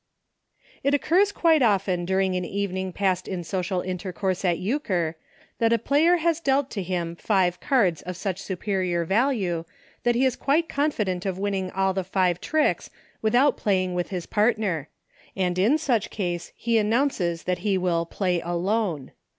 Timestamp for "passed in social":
2.91-3.81